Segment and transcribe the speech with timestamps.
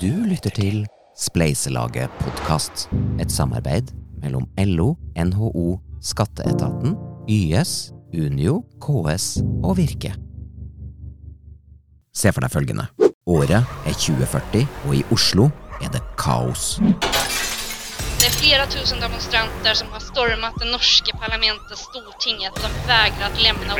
[0.00, 0.86] Du lytter til
[1.18, 2.86] Spleiselaget podkast,
[3.20, 3.90] et samarbeid
[4.22, 6.94] mellom LO, NHO, Skatteetaten,
[7.28, 10.14] YS, Unio, KS og Virke.
[12.16, 12.88] Se for deg følgende.
[13.28, 15.50] Året er 2040, og i Oslo
[15.82, 16.78] er det kaos.
[18.40, 23.74] Flera tusen demonstranter som har stormat det norske parlamentet, Stortinget, som de vägrar att lämna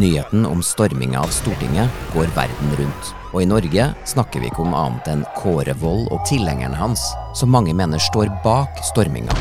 [0.00, 3.14] Nyheten om storminga av Stortinget går verden rundt.
[3.32, 7.04] Og i Norge snakker vi ikke om annet enn Kåre Wold og tilhengerne hans,
[7.38, 9.38] som mange mener står bak storminga.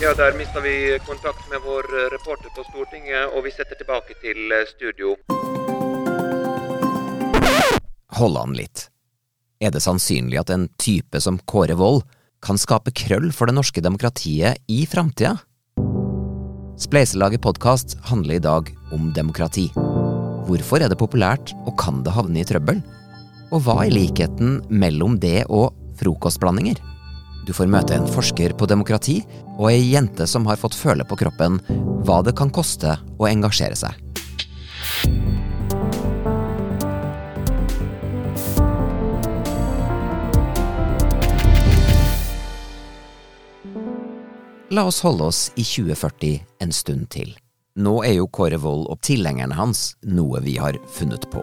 [0.00, 4.16] Ja, der mista vi kontakt med vår eh, reporter på Stortinget, og vi setter tilbake
[4.24, 5.12] til eh, studio.
[8.16, 8.88] Hold an litt.
[9.60, 12.04] Er det sannsynlig at en type som Kåre Wold
[12.44, 15.38] kan skape krøll for det norske demokratiet i framtida?
[16.80, 19.70] Spleiselaget podkast handler i dag om demokrati.
[20.44, 22.82] Hvorfor er det populært, og kan det havne i trøbbel?
[23.54, 26.80] Og hva er likheten mellom det og frokostblandinger?
[27.46, 29.20] Du får møte en forsker på demokrati
[29.58, 31.60] og ei jente som har fått føle på kroppen
[32.04, 34.00] hva det kan koste å engasjere seg.
[44.74, 47.28] La oss holde oss i 2040 en stund til.
[47.78, 51.42] Nå er jo Kåre Wold og tilhengerne hans noe vi har funnet på.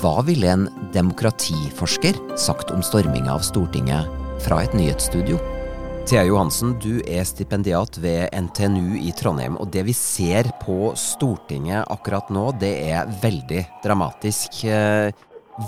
[0.00, 0.62] Hva ville en
[0.94, 4.08] demokratiforsker sagt om storminga av Stortinget
[4.46, 5.36] fra et nyhetsstudio?
[6.08, 11.84] Thea Johansen, du er stipendiat ved NTNU i Trondheim, og det vi ser på Stortinget
[11.92, 14.62] akkurat nå, det er veldig dramatisk.
[14.64, 15.12] Eh,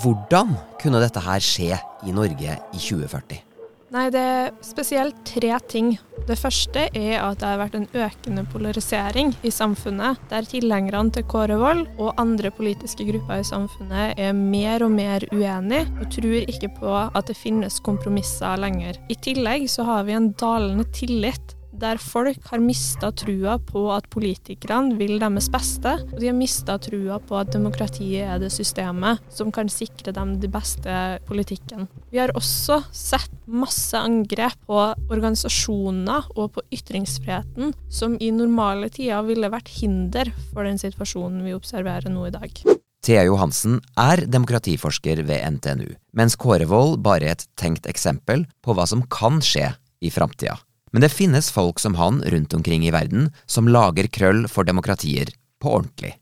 [0.00, 1.77] Hvordan kunne dette her skje
[2.08, 3.45] i Norge i 2040?
[3.94, 5.92] Nei, det er spesielt tre ting.
[6.26, 11.26] Det første er at det har vært en økende polarisering i samfunnet, der tilhengerne til
[11.30, 16.50] Kåre Wold og andre politiske grupper i samfunnet er mer og mer uenige, og tror
[16.50, 18.98] ikke på at det finnes kompromisser lenger.
[19.06, 24.09] I tillegg så har vi en dalende tillit der folk har mista trua på at
[24.12, 29.22] politikerne vil deres beste, og de har mista trua på at demokratiet er det systemet
[29.32, 30.97] som kan sikre dem de beste
[31.28, 31.87] politikken.
[32.12, 39.26] Vi har også sett masse angrep på organisasjoner og på ytringsfriheten, som i normale tider
[39.26, 42.66] ville vært hinder for den situasjonen vi observerer nå i dag.
[43.06, 48.87] Thea Johansen er demokratiforsker ved NTNU, mens Kårevold bare er et tenkt eksempel på hva
[48.91, 49.69] som kan skje
[50.03, 50.56] i framtida.
[50.96, 55.28] Men det finnes folk som han rundt omkring i verden som lager krøll for demokratier
[55.60, 56.14] på ordentlig.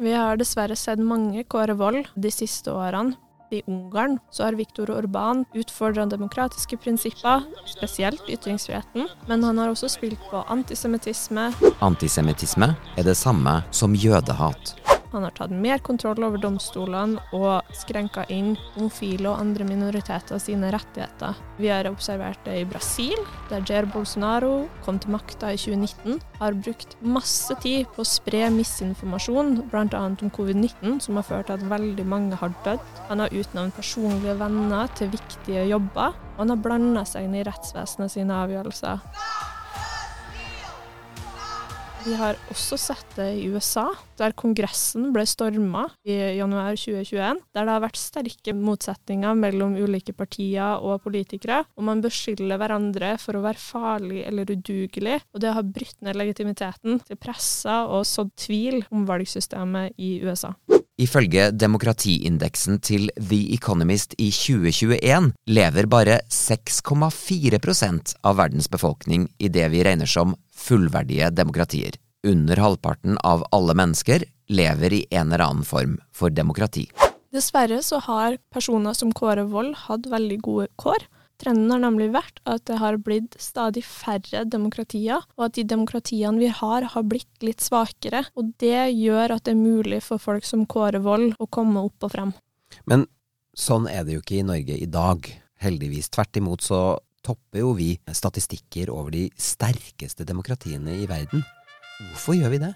[0.00, 3.18] Vi har dessverre sett mange Kåre Wold de siste årene.
[3.52, 9.92] I Ungarn så har Viktor Orban utfordra demokratiske prinsipper, spesielt ytringsfriheten, men han har også
[9.92, 11.50] spilt på antisemittisme.
[11.84, 14.72] Antisemittisme er det samme som jødehat.
[15.14, 20.72] Han har tatt mer kontroll over domstolene og skrenka inn homofile og andre minoriteter sine
[20.74, 21.38] rettigheter.
[21.60, 23.14] Vi har observert det i Brasil,
[23.50, 28.48] der Jair Bolsonaro kom til makta i 2019, har brukt masse tid på å spre
[28.56, 30.02] misinformasjon, bl.a.
[30.02, 32.82] om covid-19, som har ført til at veldig mange har dødd.
[33.12, 37.46] Han har utnevnt personlige venner til viktige jobber, og han har blanda seg inn i
[37.46, 39.06] rettsvesenet sine avgjørelser.
[42.04, 43.86] Vi har også sett det i USA,
[44.20, 47.40] der Kongressen ble storma i januar 2021.
[47.56, 53.14] Der det har vært sterke motsetninger mellom ulike partier og politikere, og man beskylder hverandre
[53.22, 55.22] for å være farlig eller udugelig.
[55.32, 60.52] Og det har brutt ned legitimiteten til pressa og sådd tvil om valgsystemet i USA.
[60.94, 69.66] Ifølge demokratiindeksen til The Economist i 2021 lever bare 6,4 av verdens befolkning i det
[69.72, 71.98] vi regner som fullverdige demokratier.
[72.24, 76.86] Under halvparten av alle mennesker lever i en eller annen form for demokrati.
[77.34, 81.08] Dessverre så har personer som Kåre Wold hatt veldig gode kår.
[81.42, 86.38] Trenden har nemlig vært at det har blitt stadig færre demokratier, og at de demokratiene
[86.38, 88.24] vi har, har blitt litt svakere.
[88.38, 92.06] Og det gjør at det er mulig for folk som Kåre Vold å komme opp
[92.06, 92.36] og frem.
[92.90, 93.08] Men
[93.56, 95.26] sånn er det jo ikke i Norge i dag,
[95.64, 96.12] heldigvis.
[96.14, 96.84] Tvert imot så
[97.24, 101.44] topper jo vi statistikker over de sterkeste demokratiene i verden.
[102.12, 102.74] Hvorfor gjør vi det?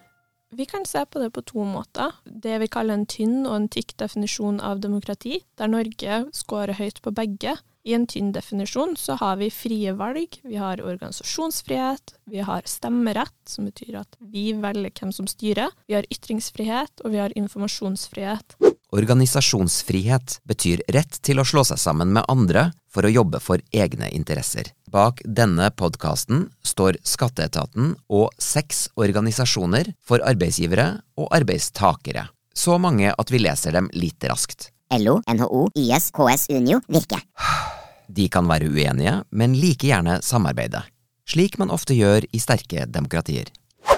[0.56, 2.14] Vi kan se på det på to måter.
[2.24, 7.02] Det vi kaller en tynn og en tykk definisjon av demokrati, der Norge scorer høyt
[7.04, 7.58] på begge.
[7.88, 13.38] I en tynn definisjon så har vi frie valg, vi har organisasjonsfrihet, vi har stemmerett,
[13.48, 18.58] som betyr at vi velger hvem som styrer, vi har ytringsfrihet, og vi har informasjonsfrihet.
[18.92, 24.12] Organisasjonsfrihet betyr rett til å slå seg sammen med andre for å jobbe for egne
[24.12, 24.68] interesser.
[24.92, 32.28] Bak denne podkasten står Skatteetaten og seks organisasjoner for arbeidsgivere og arbeidstakere.
[32.52, 34.74] Så mange at vi leser dem litt raskt.
[34.92, 37.24] LO, NHO, YS, KS, Unio, Virke.
[38.08, 40.82] De kan være uenige, men like gjerne samarbeide.
[41.28, 43.52] Slik man ofte gjør i sterke demokratier.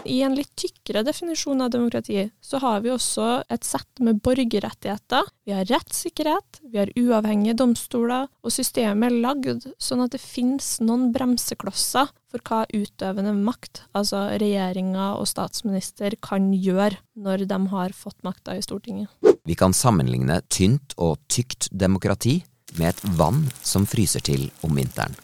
[0.08, 5.28] I en litt tykkere definisjon av demokrati, så har vi også et sett med borgerrettigheter.
[5.44, 10.78] Vi har rettssikkerhet, vi har uavhengige domstoler, og systemet er lagd sånn at det finnes
[10.80, 17.96] noen bremseklosser for hva utøvende makt, altså regjeringa og statsminister, kan gjøre når de har
[17.96, 19.12] fått makta i Stortinget.
[19.44, 22.40] Vi kan sammenligne tynt og tykt demokrati
[22.78, 25.16] med et vann som fryser til om vinteren.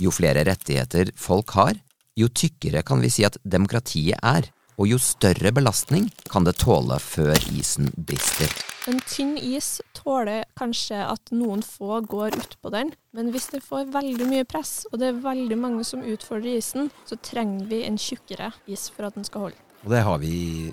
[0.00, 1.76] Jo flere rettigheter folk har,
[2.16, 4.48] jo tykkere kan vi si at demokratiet er,
[4.80, 8.48] og jo større belastning kan det tåle før isen brister.
[8.88, 13.90] En tynn is tåler kanskje at noen få går utpå den, men hvis det får
[13.92, 18.00] veldig mye press, og det er veldig mange som utfordrer isen, så trenger vi en
[18.00, 19.60] tjukkere is for at den skal holde.
[19.84, 20.32] Og det har vi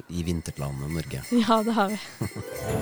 [0.10, 1.24] i vinterplanen Norge.
[1.32, 2.00] Ja, det har vi.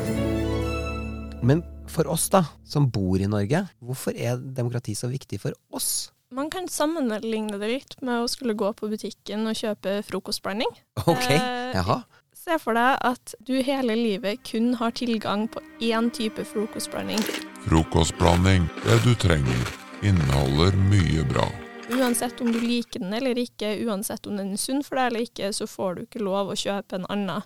[1.45, 1.61] Men
[1.91, 6.11] for oss, da, som bor i Norge, hvorfor er demokrati så viktig for oss?
[6.35, 10.71] Man kan sammenligne det litt med å skulle gå på butikken og kjøpe frokostblanding.
[11.05, 12.01] Ok, Eh, jaha.
[12.35, 17.21] Se for deg at du hele livet kun har tilgang på én type frokostblanding.
[17.65, 19.71] Frokostblanding, det du trenger,
[20.05, 21.45] inneholder mye bra.
[21.89, 25.25] Uansett om du liker den eller ikke, uansett om den er sunn for deg eller
[25.25, 27.41] ikke, så får du ikke lov å kjøpe en annen.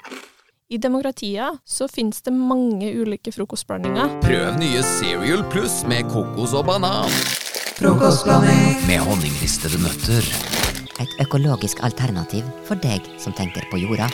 [0.71, 4.11] I demokratier så finnes det mange ulike frokostblandinger.
[4.21, 7.09] Prøv nye Cereal Pluss med kokos og banan.
[7.79, 10.29] Frokostblanding med honningristede nøtter.
[11.01, 14.11] Et økologisk alternativ for deg som tenker på jorda.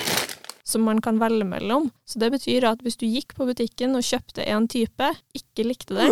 [0.66, 1.92] Som man kan velge mellom.
[2.10, 5.98] Så det betyr at hvis du gikk på butikken og kjøpte en type, ikke likte
[5.98, 6.08] det,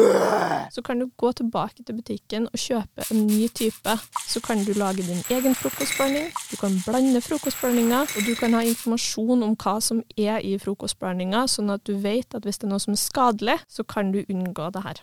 [0.73, 3.97] så kan du gå tilbake til butikken og kjøpe en ny type.
[4.29, 8.63] Så kan du lage din egen frokostblanding, du kan blande frokostblandinga, og du kan ha
[8.67, 12.75] informasjon om hva som er i frokostblandinga, sånn at du vet at hvis det er
[12.75, 15.01] noe som er skadelig, så kan du unngå det her.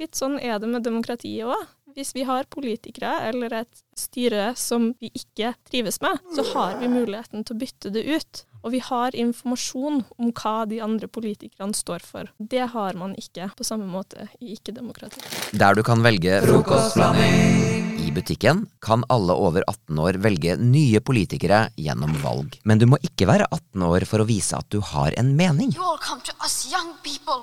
[0.00, 1.66] Litt sånn er det med demokratiet òg.
[1.92, 6.88] Hvis vi har politikere eller et styre som vi ikke trives med, så har vi
[6.88, 8.42] muligheten til å bytte det ut.
[8.62, 12.30] Og vi har informasjon om hva de andre politikerne står for.
[12.38, 15.20] Det har man ikke på samme måte i ikke-demokrati.
[15.52, 21.66] Der du kan velge frokostblanding i butikken, kan alle over 18 år velge nye politikere
[21.76, 22.56] gjennom valg.
[22.64, 25.74] Men du må ikke være 18 år for å vise at du har en mening.
[25.76, 27.42] You all come to us young people.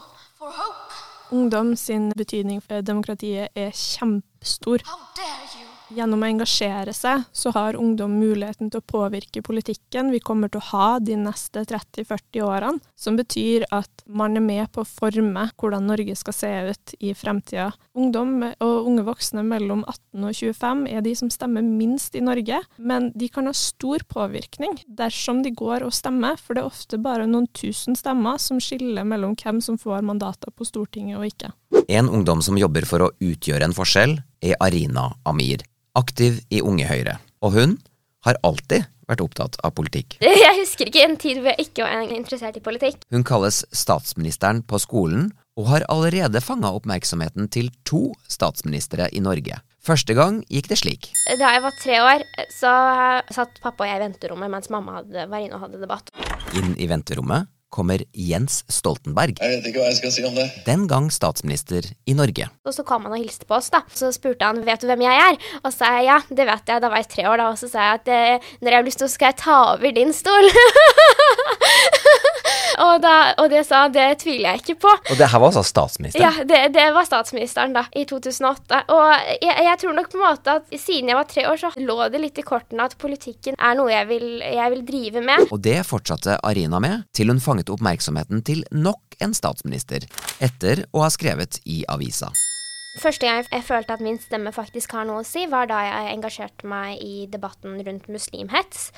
[1.32, 4.80] Ungdom sin betydning for demokratiet er kjempestor.
[4.86, 5.79] How dare you?
[5.90, 10.62] Gjennom å engasjere seg, så har ungdom muligheten til å påvirke politikken vi kommer til
[10.62, 15.48] å ha de neste 30-40 årene, som betyr at man er med på å forme
[15.58, 17.72] hvordan Norge skal se ut i fremtida.
[17.98, 22.62] Ungdom og unge voksne mellom 18 og 25 er de som stemmer minst i Norge,
[22.78, 27.02] men de kan ha stor påvirkning dersom de går og stemmer, for det er ofte
[27.02, 31.52] bare noen tusen stemmer som skiller mellom hvem som får mandater på Stortinget og ikke.
[31.90, 35.66] En ungdom som jobber for å utgjøre en forskjell, er Arina Amir,
[35.98, 37.18] aktiv i Unge Høyre.
[37.42, 37.78] Og hun
[38.28, 40.20] har alltid vært opptatt av politikk.
[40.46, 43.02] Jeg husker ikke en tid hvor jeg ikke var interessert i politikk.
[43.14, 49.58] Hun kalles statsministeren på skolen, og har allerede fanga oppmerksomheten til to statsministre i Norge.
[49.84, 51.10] Første gang gikk det slik.
[51.40, 52.72] Da jeg var tre år, så
[53.36, 56.14] satt pappa og jeg i venterommet mens mamma hadde, var inne og hadde debatt.
[56.56, 60.48] Inn i venterommet kommer Jens Stoltenberg, Jeg vet ikke hva jeg skal si om det.
[60.66, 62.48] den gang statsminister i Norge.
[62.66, 63.84] Og så kom han og hilste på oss, da.
[63.94, 65.38] Så spurte han vet du hvem jeg er.
[65.64, 66.82] Og så sa jeg ja, det vet jeg.
[66.82, 67.50] Da var jeg tre år, da.
[67.54, 69.58] Og så sa jeg at eh, når jeg har lyst til, så skal jeg ta
[69.76, 70.50] over din stol.
[72.78, 74.94] og, da, og det sa han, det tviler jeg ikke på.
[75.12, 76.26] Og det her var altså statsministeren.
[76.26, 78.82] Ja, det, det var statsministeren da, i 2008.
[78.96, 79.06] Og
[79.42, 82.00] jeg, jeg tror nok på en måte at siden jeg var tre år, så lå
[82.14, 85.48] det litt i kortene at politikken er noe jeg vil, jeg vil drive med.
[85.50, 90.06] Og det fortsatte Arina med, til hun fanget oppmerksomheten til nok en statsminister,
[90.44, 92.32] etter å ha skrevet i avisa.
[93.00, 96.16] Første gang jeg følte at min stemme faktisk har noe å si, var da jeg
[96.16, 98.90] engasjerte meg i debatten rundt muslimhets.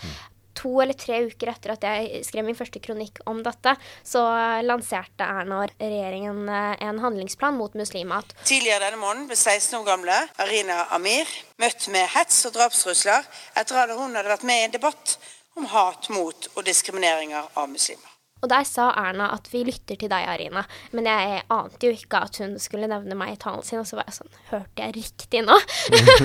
[0.61, 3.73] To eller tre uker etter at jeg skrev min første kronikk om dette,
[4.05, 4.23] så
[4.65, 8.35] lanserte Erna og regjeringen eh, en handlingsplan mot muslimhat.
[8.45, 11.29] Tidligere denne måneden ble 16 år gamle Arina Amir
[11.61, 13.25] møtt med hets og drapstrusler
[13.57, 15.17] etter at hun hadde vært med i en debatt
[15.57, 18.10] om hat mot og diskrimineringer av muslimer.
[18.41, 20.63] Og der sa Erna at vi lytter til deg, Arina.
[20.97, 23.99] Men jeg ante jo ikke at hun skulle nevne meg i talen sin, og så
[23.99, 25.57] var jeg sånn Hørte jeg riktig nå?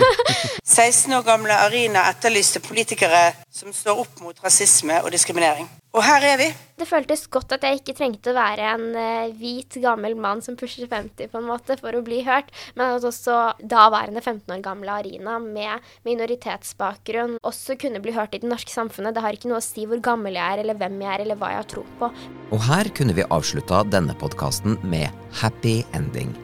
[0.77, 5.69] 16 år gamle Arina etterlyste politikere som står opp mot rasisme og diskriminering.
[5.97, 6.47] Og her er vi.
[6.77, 10.59] Det føltes godt at jeg ikke trengte å være en eh, hvit, gammel mann som
[10.61, 14.61] pusher 50 på en måte for å bli hørt, men at også daværende 15 år
[14.65, 19.17] gamle Arina med minoritetsbakgrunn også kunne bli hørt i det norske samfunnet.
[19.17, 21.41] Det har ikke noe å si hvor gammel jeg er, eller hvem jeg er, eller
[21.41, 22.13] hva jeg har tro på.
[22.53, 25.09] Og her kunne vi avslutta denne podkasten med
[25.41, 26.37] happy ending.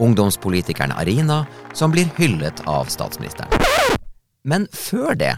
[0.00, 1.42] Ungdomspolitikeren Arina
[1.76, 3.52] som blir hyllet av statsministeren.
[4.48, 5.34] Men før det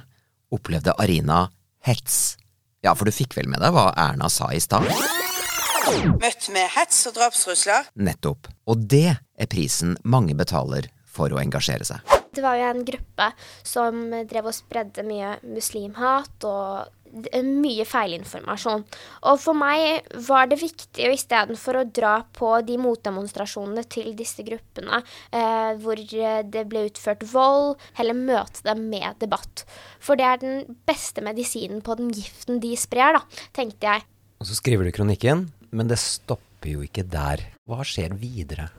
[0.55, 1.49] opplevde Arina
[1.83, 2.37] hets.
[2.85, 4.85] Ja, for du fikk vel med deg hva Erna sa i stad?
[6.19, 7.89] Møtt med hets og drapstrusler.
[7.95, 8.51] Nettopp.
[8.67, 12.15] Og det er prisen mange betaler for å engasjere seg.
[12.37, 13.31] Det var jo en gruppe
[13.65, 17.06] som drev og spredde mye muslimhat og
[17.45, 18.85] mye feilinformasjon.
[19.31, 24.45] Og for meg var det viktig, å istedenfor å dra på de motdemonstrasjonene til disse
[24.47, 29.67] gruppene eh, hvor eh, det ble utført vold, heller møte dem med debatt.
[30.01, 34.07] For det er den beste medisinen på den giften de sprer, da, tenkte jeg.
[34.41, 37.45] Og så skriver du kronikken, men det stopper jo ikke der.
[37.67, 38.71] Hva skjer videre?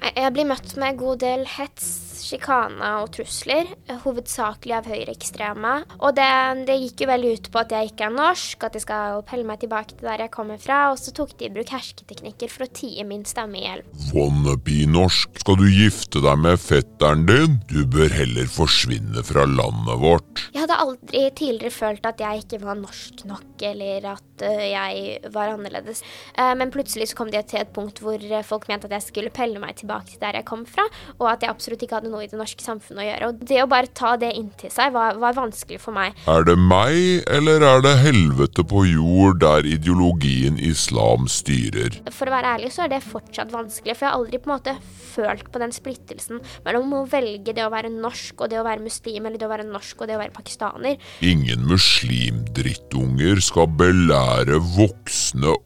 [0.00, 1.88] Jeg blir møtt med en god del hets,
[2.30, 5.72] sjikane og trusler, eh, hovedsakelig av høyreekstreme.
[5.98, 6.28] Og det,
[6.68, 9.48] det gikk jo veldig ut på at jeg ikke er norsk, at jeg skal pelle
[9.48, 12.66] meg tilbake til der jeg kommer fra, og så tok de i bruk hersketeknikker for
[12.66, 13.84] å tie min stemme i hjel.
[14.16, 15.40] Wannabe-norsk.
[15.42, 17.58] Skal du gifte deg med fetteren din?
[17.70, 20.46] Du bør heller forsvinne fra landet vårt.
[20.54, 25.32] Jeg hadde aldri tidligere følt at jeg ikke var norsk nok, eller at øh, jeg
[25.34, 26.04] var annerledes.
[26.36, 29.08] Eh, men plutselig så kom de til et punkt hvor eh, folk mente at jeg
[29.10, 30.86] skulle pelle meg tilbake til der jeg kom fra,
[31.18, 33.30] og at jeg absolutt ikke hadde noe i det norske samfunnet å gjøre.
[33.30, 36.16] Og det å bare ta det inn til seg var, var vanskelig for meg.
[36.30, 42.00] Er det meg, eller er det helvete på jord der ideologien islam styrer?
[42.14, 44.56] For å være ærlig så er det fortsatt vanskelig, for jeg har aldri på en
[44.56, 44.76] måte
[45.10, 48.84] følt på den splittelsen mellom å velge det å være norsk og det å være
[48.84, 51.00] muslim, eller det å være norsk og det å være pakistaner.
[51.26, 55.56] Ingen muslimdrittunger skal belære voksne,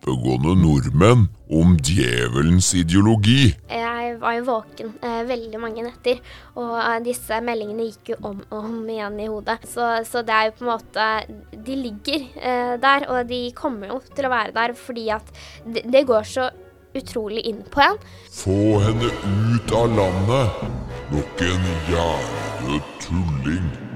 [0.00, 3.50] oppegående nordmenn om djevelens ideologi.
[3.68, 6.20] Jeg var jo våken eh, veldig mange netter,
[6.56, 9.58] og eh, disse meldingene gikk jo om og om igjen i hodet.
[9.68, 11.08] Så, så det er jo på en måte
[11.66, 15.34] De ligger eh, der, og de kommer jo til å være der fordi at
[15.66, 16.48] det, det går så
[16.96, 18.00] utrolig inn på en.
[18.34, 20.66] Få henne ut av landet!
[21.10, 23.89] Nok en jævla tulling.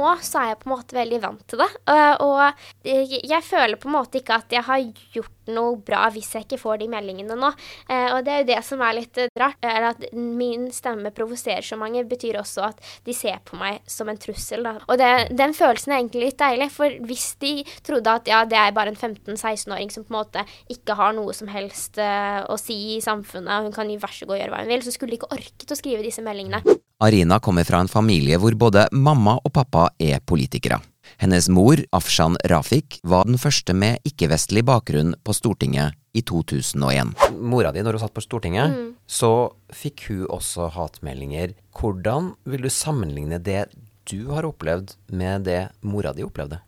[0.00, 2.38] Nå så er jeg på en måte veldig vant til det, eh, og
[2.86, 4.80] jeg føler på en måte ikke at jeg har
[5.12, 7.50] gjort noe bra hvis jeg ikke får de meldingene nå.
[7.90, 11.12] Eh, Og det er jo det som er litt eh, rart, er at min stemme
[11.14, 14.64] provoserer så mange, betyr også at de ser på meg som en trussel.
[14.64, 14.76] Da.
[14.86, 17.54] Og det, den følelsen er egentlig litt deilig, for hvis de
[17.86, 21.34] trodde at ja, det er bare en 15-16-åring som på en måte ikke har noe
[21.36, 24.72] som helst å si i samfunnet, og hun kan vær så god gjøre hva hun
[24.72, 26.62] vil, så skulle de ikke orket å skrive disse meldingene.
[27.00, 30.76] Arina kommer fra en familie hvor både mamma og pappa er politikere.
[31.20, 37.14] Hennes mor, Afshan Rafik, var den første med ikke-vestlig bakgrunn på Stortinget i 2001.
[37.40, 38.76] Mora di, når hun satt på Stortinget,
[39.08, 39.32] så
[39.72, 41.56] fikk hun også hatmeldinger.
[41.76, 43.70] Hvordan vil du sammenligne det
[44.10, 46.60] du har opplevd med det mora di opplevde?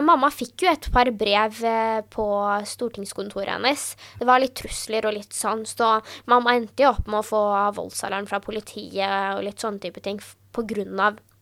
[0.00, 2.26] Mamma fikk jo et par brev eh, på
[2.66, 3.82] stortingskontoret hennes.
[4.18, 5.98] Det var litt trusler og litt sånn, så
[6.30, 7.42] mamma endte jo opp med å få
[7.76, 10.36] voldsalarm fra politiet og litt sånne type ting f-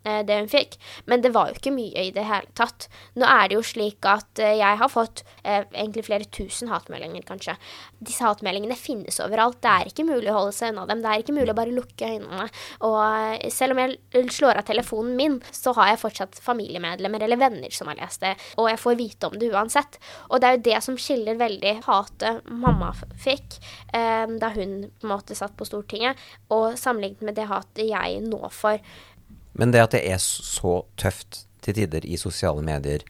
[0.08, 0.78] eh, det hun fikk.
[1.10, 2.88] Men det var jo ikke mye i det hele tatt.
[3.18, 7.26] Nå er det jo slik at eh, jeg har fått eh, egentlig flere tusen hatmeldinger,
[7.28, 7.58] kanskje.
[8.00, 9.60] Disse hatmeldingene finnes overalt.
[9.64, 11.04] Det er ikke mulig å holde seg unna dem.
[11.04, 12.48] Det er ikke mulig å bare lukke øynene.
[12.88, 17.74] Og selv om jeg slår av telefonen min, så har jeg fortsatt familiemedlemmer eller venner
[17.74, 19.98] som har lest det, og jeg får vite om det uansett.
[20.28, 23.58] Og det er jo det som skiller veldig hatet mamma fikk
[23.94, 26.18] eh, da hun på en måte satt på Stortinget,
[26.54, 28.80] og sammenlignet med det hatet jeg nå får.
[29.58, 33.02] Men det at det er så tøft til tider i sosiale medier,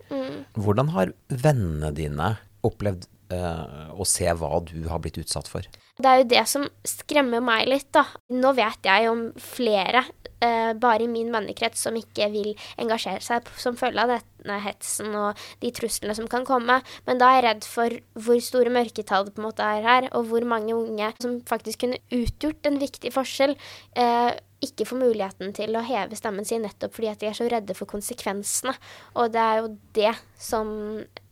[0.59, 2.35] hvordan har vennene dine
[2.67, 5.67] opplevd uh, å se hva du har blitt utsatt for?
[5.99, 8.05] Det er jo det som skremmer meg litt, da.
[8.31, 10.05] Nå vet jeg om flere,
[10.45, 15.15] uh, bare i min vennekrets, som ikke vil engasjere seg som følge av denne hetsen
[15.19, 16.81] og de truslene som kan komme.
[17.09, 20.11] Men da er jeg redd for hvor store mørketall det på en måte er her,
[20.15, 23.59] og hvor mange unge som faktisk kunne utgjort en viktig forskjell,
[23.99, 24.31] eh,
[24.65, 27.77] ikke får muligheten til å heve stemmen sin nettopp fordi at de er så redde
[27.79, 28.75] for konsekvensene.
[29.19, 30.71] Og det er jo det som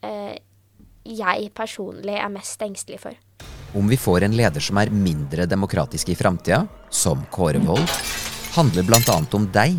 [0.07, 0.37] eh,
[1.07, 3.19] jeg personlig er mest engstelig for.
[3.77, 7.91] Om vi får en leder som er mindre demokratisk i framtida, som Kåre Wold,
[8.57, 9.19] handler bl.a.
[9.37, 9.77] om deg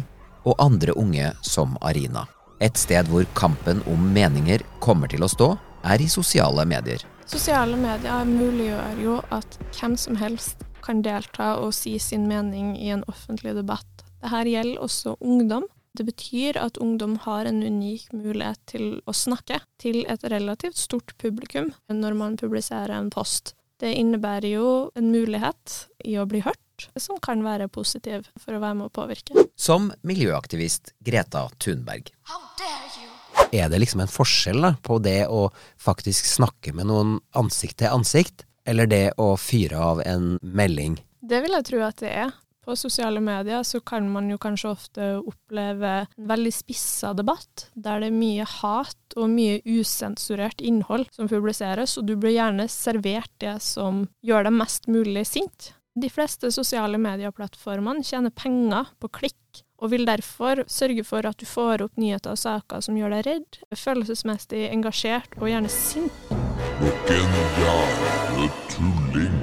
[0.48, 2.27] og andre unge som Arina.
[2.60, 5.54] Et sted hvor kampen om meninger kommer til å stå,
[5.88, 7.04] er i sosiale medier.
[7.27, 12.91] Sosiale medier muliggjør jo at hvem som helst kan delta og si sin mening i
[12.96, 14.06] en offentlig debatt.
[14.24, 15.67] Dette gjelder også ungdom.
[15.98, 21.15] Det betyr at ungdom har en unik mulighet til å snakke til et relativt stort
[21.17, 23.56] publikum når man publiserer en post.
[23.82, 25.75] Det innebærer jo en mulighet
[26.06, 29.48] i å bli hørt, som kan være positiv for å være med å påvirke.
[29.58, 32.10] Som miljøaktivist Greta Thunberg.
[32.29, 33.10] How dare you?
[33.53, 35.48] Er det liksom en forskjell da, på det å
[35.82, 41.00] faktisk snakke med noen ansikt til ansikt, eller det å fyre av en melding?
[41.21, 42.36] Det vil jeg tro at det er.
[42.67, 48.03] På sosiale medier så kan man jo kanskje ofte oppleve en veldig spissa debatt, der
[48.03, 53.31] det er mye hat og mye usensurert innhold som publiseres, og du blir gjerne servert
[53.39, 55.71] det som gjør deg mest mulig sint.
[55.95, 61.47] De fleste sosiale medieplattformene tjener penger på klikk, og vil derfor sørge for at du
[61.47, 66.47] får opp nyheter og saker som gjør deg redd, følelsesmessig engasjert og gjerne sint.
[66.77, 69.38] Noen jævla tulling.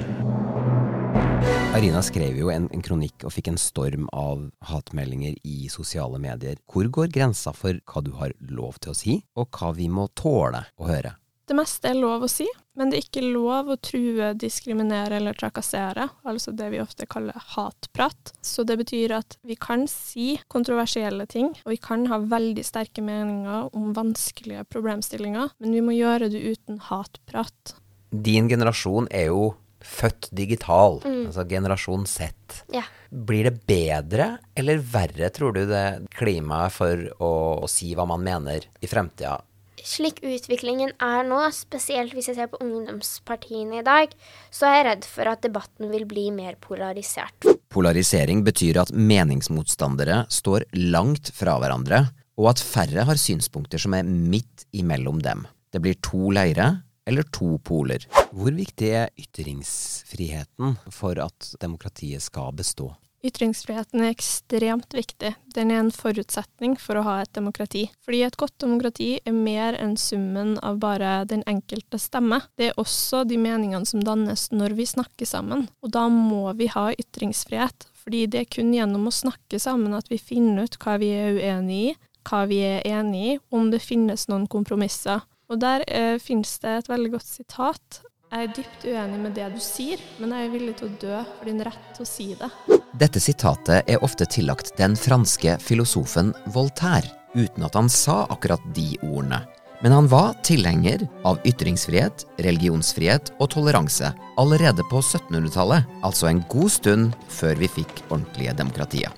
[1.75, 6.61] Arina skrev jo en, en kronikk og fikk en storm av hatmeldinger i sosiale medier.
[6.71, 10.07] Hvor går grensa for hva du har lov til å si, og hva vi må
[10.15, 11.17] tåle å høre?
[11.43, 15.37] Det meste er lov å si, men det er ikke lov å true, diskriminere eller
[15.37, 18.33] trakassere, altså det vi ofte kaller hatprat.
[18.43, 23.03] Så det betyr at vi kan si kontroversielle ting, og vi kan ha veldig sterke
[23.05, 27.77] meninger om vanskelige problemstillinger, men vi må gjøre det uten hatprat.
[28.11, 29.53] Din generasjon er jo
[29.85, 32.31] født digital, altså generasjon Z.
[32.73, 32.83] Ja.
[33.09, 37.33] Blir det bedre eller verre, tror du, det klimaet for å,
[37.65, 39.37] å si hva man mener i fremtida?
[39.85, 44.13] Slik utviklingen er nå, spesielt hvis jeg ser på ungdomspartiene i dag,
[44.49, 47.45] så er jeg redd for at debatten vil bli mer polarisert.
[47.69, 52.01] Polarisering betyr at meningsmotstandere står langt fra hverandre,
[52.41, 55.45] og at færre har synspunkter som er midt imellom dem.
[55.69, 56.71] Det blir to leire
[57.05, 58.09] eller to poler.
[58.33, 62.89] Hvor viktig er ytringsfriheten for at demokratiet skal bestå?
[63.25, 65.31] Ytringsfriheten er ekstremt viktig.
[65.55, 67.87] Den er en forutsetning for å ha et demokrati.
[68.05, 72.43] Fordi et godt demokrati er mer enn summen av bare den enkelte stemme.
[72.59, 75.65] Det er også de meningene som dannes når vi snakker sammen.
[75.81, 77.89] Og da må vi ha ytringsfrihet.
[78.05, 81.39] Fordi det er kun gjennom å snakke sammen at vi finner ut hva vi er
[81.39, 81.93] uenig i,
[82.29, 85.25] hva vi er enig i, om det finnes noen kompromisser.
[85.49, 88.03] Og der eh, finnes det et veldig godt sitat.
[88.29, 91.21] Jeg er dypt uenig med det du sier, men jeg er villig til å dø
[91.37, 92.49] for din rett til å si det.
[92.95, 98.93] Dette sitatet er ofte tillagt den franske filosofen Voltaire, uten at han sa akkurat de
[99.03, 99.41] ordene.
[99.83, 106.71] Men han var tilhenger av ytringsfrihet, religionsfrihet og toleranse allerede på 1700-tallet, altså en god
[106.71, 109.11] stund før vi fikk ordentlige demokratier.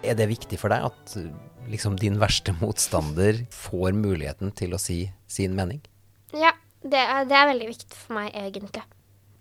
[0.00, 1.18] Er det viktig for deg at
[1.68, 5.84] liksom din verste motstander får muligheten til å si sin mening?
[6.32, 8.88] Ja, det er, det er veldig viktig for meg, egentlig.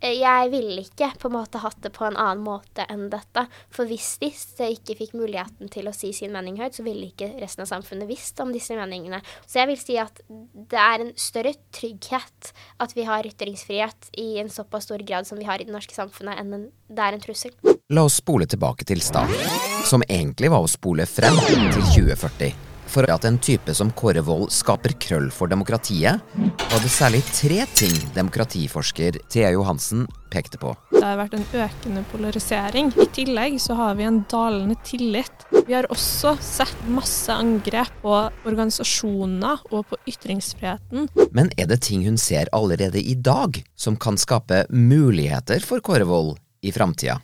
[0.03, 3.45] Jeg ville ikke på en måte hatt det på en annen måte enn dette.
[3.71, 7.29] For hvis disse ikke fikk muligheten til å si sin mening høyt, så ville ikke
[7.39, 9.21] resten av samfunnet visst om disse meningene.
[9.47, 12.51] Så jeg vil si at det er en større trygghet
[12.83, 15.95] at vi har ytringsfrihet i en såpass stor grad som vi har i det norske
[15.95, 17.55] samfunnet, enn en, det er en trussel.
[17.95, 19.55] La oss spole tilbake til starten,
[19.87, 22.72] som egentlig var å spole frem til 2040.
[22.91, 27.63] For at en type som Kåre Wold skaper krøll for demokratiet, var det særlig tre
[27.75, 30.73] ting demokratiforsker Thea Johansen pekte på.
[30.93, 32.91] Det har vært en økende polarisering.
[32.97, 35.45] I tillegg så har vi en dalende tillit.
[35.67, 38.15] Vi har også sett masse angrep på
[38.45, 41.09] organisasjoner og på ytringsfriheten.
[41.35, 46.07] Men er det ting hun ser allerede i dag som kan skape muligheter for Kåre
[46.09, 47.19] Wold i framtida?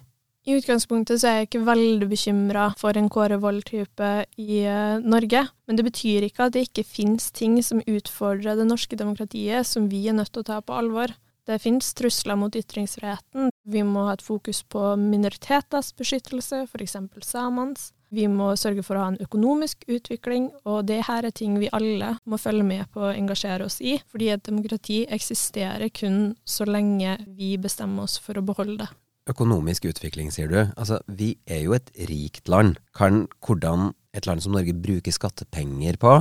[0.49, 4.07] I utgangspunktet så er jeg ikke veldig bekymra for en Kåre Wold-type
[4.41, 8.65] i eh, Norge, men det betyr ikke at det ikke finnes ting som utfordrer det
[8.65, 11.11] norske demokratiet som vi er nødt til å ta på alvor.
[11.45, 13.51] Det finnes trusler mot ytringsfriheten.
[13.69, 16.97] Vi må ha et fokus på minoriteters beskyttelse, f.eks.
[17.27, 17.91] samenes.
[18.09, 21.69] Vi må sørge for å ha en økonomisk utvikling, og det her er ting vi
[21.77, 26.65] alle må følge med på og engasjere oss i, fordi et demokrati eksisterer kun så
[26.65, 28.89] lenge vi bestemmer oss for å beholde det.
[29.29, 30.59] Økonomisk utvikling, sier du.
[30.73, 32.79] Altså, vi er jo et rikt land.
[32.97, 36.15] Kan hvordan et land som Norge bruker skattepenger på,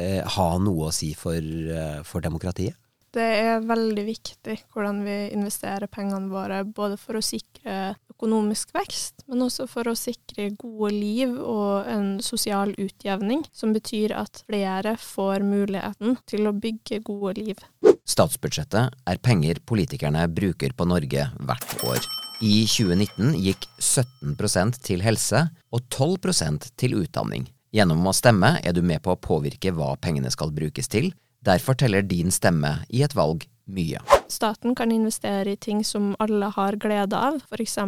[0.00, 2.74] eh, ha noe å si for, eh, for demokratiet?
[3.14, 9.22] Det er veldig viktig hvordan vi investerer pengene våre, både for å sikre økonomisk vekst,
[9.28, 14.96] men også for å sikre gode liv og en sosial utjevning, som betyr at flere
[14.98, 17.62] får muligheten til å bygge gode liv.
[18.04, 22.23] Statsbudsjettet er penger politikerne bruker på Norge hvert år.
[22.42, 27.46] I 2019 gikk 17% til helse og 12% til utdanning.
[27.74, 31.12] Gjennom å stemme er du med på å påvirke hva pengene skal brukes til.
[31.44, 34.00] Derfor teller din stemme i et valg mye.
[34.32, 37.78] Staten kan investere i ting som alle har glede av, f.eks.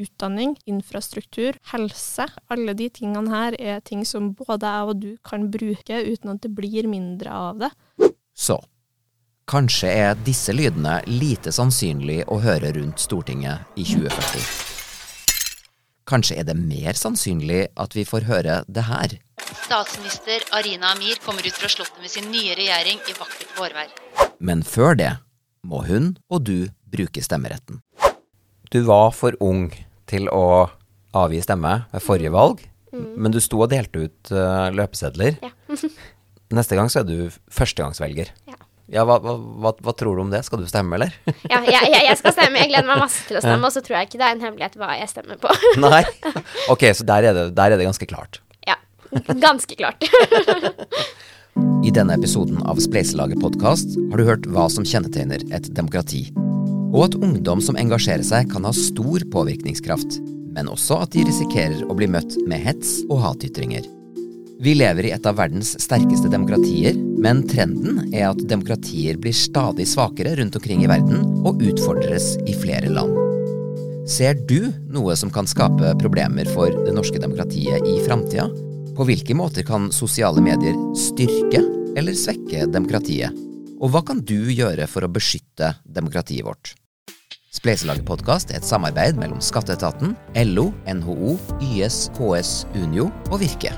[0.00, 2.26] utdanning, infrastruktur, helse.
[2.50, 6.42] Alle de tingene her er ting som både jeg og du kan bruke uten at
[6.42, 7.74] det blir mindre av det.
[8.34, 8.58] Så
[9.50, 14.72] kanskje er disse lydene lite sannsynlig å høre rundt Stortinget i 2040.
[16.08, 19.16] Kanskje er det mer sannsynlig at vi får høre det her.
[19.64, 23.94] Statsminister Arina Amir kommer ut fra Slottet med sin nye regjering i vakkert vårvær.
[24.38, 25.12] Men før det
[25.64, 27.80] må hun og du bruke stemmeretten.
[28.72, 29.70] Du var for ung
[30.10, 30.68] til å
[31.14, 32.60] avgi stemme ved forrige valg,
[32.92, 35.38] men du sto og delte ut uh, løpesedler.
[35.42, 35.52] Ja.
[36.58, 37.16] Neste gang så er du
[37.50, 38.30] førstegangsvelger.
[38.50, 38.58] Ja.
[38.92, 40.42] Ja, hva, hva, hva, tror du om det?
[40.44, 41.14] Skal du stemme, eller?
[41.52, 42.60] Ja, jeg, ja, jeg skal stemme.
[42.60, 44.44] Jeg gleder meg masse til å stemme, og så tror jeg ikke det er en
[44.44, 45.52] hemmelighet hva jeg stemmer på.
[45.84, 46.02] Nei?
[46.72, 48.42] Ok, så der er det, der er det ganske klart.
[48.68, 48.76] Ja.
[49.40, 50.04] Ganske klart.
[51.84, 56.26] I denne episoden av Spleiselaget podkast har du hørt hva som kjennetegner et demokrati.
[56.94, 60.20] Og at ungdom som engasjerer seg kan ha stor påvirkningskraft,
[60.54, 63.86] men også at de risikerer å bli møtt med hets og hatytringer.
[64.62, 69.86] Vi lever i et av verdens sterkeste demokratier, men trenden er at demokratier blir stadig
[69.88, 73.16] svakere rundt omkring i verden og utfordres i flere land.
[74.10, 78.44] Ser du noe som kan skape problemer for det norske demokratiet i framtida?
[78.94, 81.62] På hvilke måter kan sosiale medier styrke
[81.96, 83.32] eller svekke demokratiet?
[83.80, 86.74] Og hva kan du gjøre for å beskytte demokratiet vårt?
[87.54, 90.12] Spleiselaget podkast er et samarbeid mellom Skatteetaten,
[90.52, 91.38] LO, NHO,
[91.72, 93.72] YS, KS, Unio og Virke.